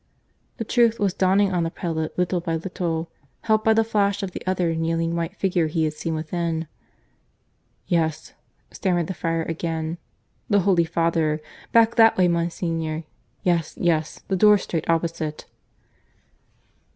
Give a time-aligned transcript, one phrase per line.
[0.57, 3.11] The truth was dawning on the prelate little by little,
[3.41, 6.67] helped by the flash of the other kneeling white figure he had seen within.
[7.85, 8.33] "Yes,"
[8.71, 9.99] stammered the friar again.
[10.49, 11.39] "The Holy Father.
[11.71, 13.03] Back that way, Monsignor.
[13.43, 15.45] Yes, yes that door straight opposite."